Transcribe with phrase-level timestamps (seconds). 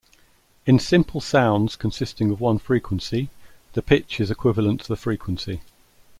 [0.65, 3.29] In simple sounds consisting of one frequency,
[3.73, 5.61] the pitch is equivalent to the frequency.